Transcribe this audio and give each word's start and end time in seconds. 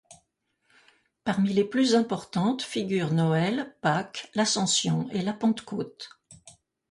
Parmi 1.25 1.53
les 1.53 1.63
plus 1.63 1.93
importantes 1.93 2.63
figurent 2.63 3.13
Noël, 3.13 3.75
Pâques, 3.81 4.31
l'Ascension 4.33 5.07
et 5.11 5.21
la 5.21 5.31
Pentecôte. 5.31 6.09